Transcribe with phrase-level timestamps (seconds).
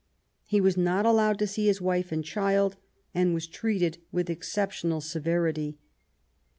[0.45, 2.75] He was not allowed to see his wife and child,
[3.13, 5.77] and was treated with exceptional severity.